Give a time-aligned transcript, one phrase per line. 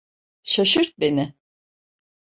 [0.43, 1.33] Şaşırt beni.